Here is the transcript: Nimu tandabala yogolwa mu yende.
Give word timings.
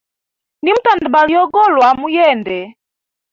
Nimu 0.63 0.79
tandabala 0.83 1.29
yogolwa 1.37 1.87
mu 1.99 2.07
yende. 2.15 2.59